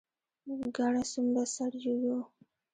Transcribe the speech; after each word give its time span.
ګڼه 0.75 1.03
څومره 1.11 1.43
سره 1.55 1.77
یو 1.85 1.97
یو. 2.07 2.19